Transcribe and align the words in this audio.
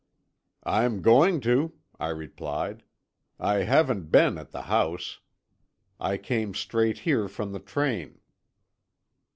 "I'm 0.65 1.03
going 1.03 1.41
to," 1.41 1.73
I 1.99 2.07
replied. 2.07 2.81
"I 3.39 3.57
haven't 3.57 4.09
been 4.11 4.39
at 4.39 4.49
the 4.49 4.63
house; 4.63 5.19
I 5.99 6.17
came 6.17 6.55
straight 6.55 6.97
here 6.97 7.27
from 7.27 7.51
the 7.51 7.59
train." 7.59 8.19